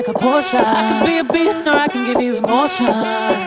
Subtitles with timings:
[0.00, 0.56] Like a Porsche.
[0.56, 2.88] I could be a beast or I can give you emotion.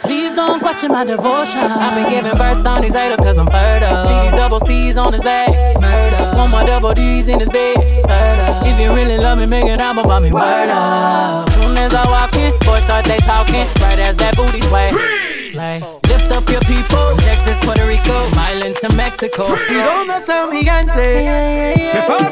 [0.00, 1.58] Please don't question my devotion.
[1.58, 3.98] I've been giving birth on these haters cause I'm fertile.
[4.06, 5.50] See these double C's on his back.
[5.80, 6.36] Murder.
[6.36, 7.78] One more double D's in his bed.
[8.06, 8.62] Serta.
[8.62, 10.30] If you really love me, make an album about me.
[10.30, 11.50] Word up.
[11.50, 13.66] Soon as I walk in, boys start they talking.
[13.82, 14.90] Right as that booty sway.
[15.42, 15.80] Slay.
[16.06, 17.06] Lift up your people.
[17.26, 18.14] Texas, Puerto Rico,
[18.54, 19.46] Islands to Mexico.
[19.68, 22.30] ¿Y dónde está mi yeah, Me fue a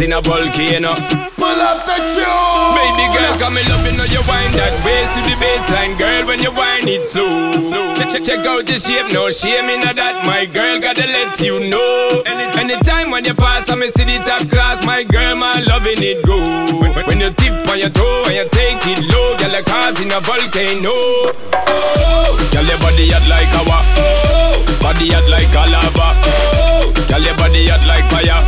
[0.00, 0.94] causing a volcano.
[1.36, 2.72] Pull up the tune.
[2.72, 6.26] Baby girl, come me loving how you wind that way to the baseline, girl.
[6.26, 7.52] When you wind it slow,
[7.94, 10.24] check check check out the shape, no shame in that.
[10.24, 12.22] My girl, gotta let you know.
[12.24, 14.84] Any, anytime when you pass, I me see the top class.
[14.86, 16.38] My girl, my loving it go.
[16.80, 20.12] When, when you tip on your toe and you take it low, girl, like causing
[20.12, 20.96] a volcano.
[20.96, 23.78] Oh, girl, your body hot like lava.
[24.00, 26.08] Oh, body hot like a lava.
[26.24, 28.39] Oh, girl, your body hot like fire.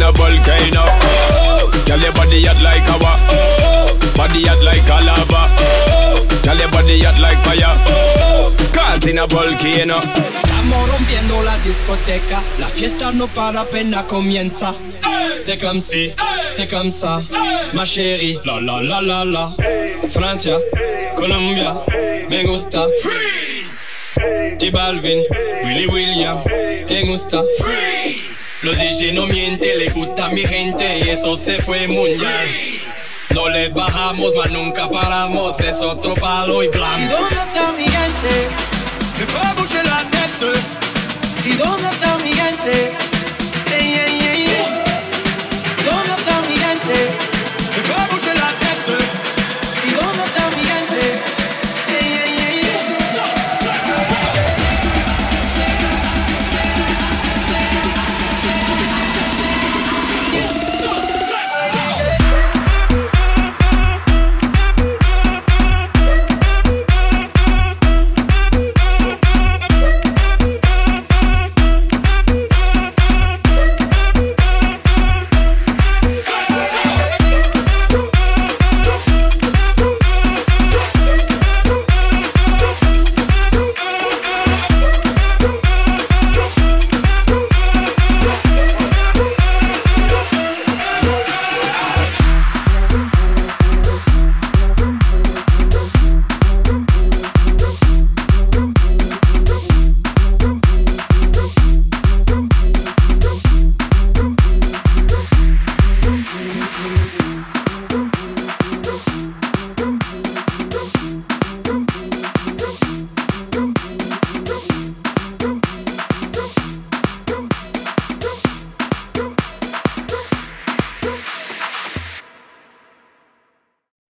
[0.00, 0.84] Causing a volcano.
[0.86, 3.12] Oh, girl, your body hot like lava.
[3.28, 5.44] Oh, body hot like a lava.
[5.60, 7.76] Oh, girl, your body hot like fire.
[7.86, 10.00] Oh, causing a volcano.
[10.00, 14.74] Estamos rompiendo la discoteca, la fiesta no para apenas comienza.
[15.34, 16.14] C'est comme si,
[16.46, 17.22] c'est comme ça,
[17.74, 18.38] ma chérie.
[18.46, 19.52] La la la la la.
[20.08, 20.56] Francia,
[21.14, 21.84] Colombia,
[22.30, 22.86] me gusta.
[23.02, 23.90] Freeze.
[24.58, 25.24] J Balvin,
[25.64, 26.42] Willy William,
[26.86, 27.42] te gusta.
[27.58, 28.29] Freeze.
[28.62, 32.46] Los DJ no mienten, le gusta a mi gente y eso se fue mundial.
[33.34, 37.16] No le bajamos, mas nunca paramos, es otro palo y ¿Y blanco.
[37.16, 40.58] dónde está mi a bouger la tête.
[41.46, 42.30] ¿Y dónde está mi?
[43.66, 44.09] Say yeah,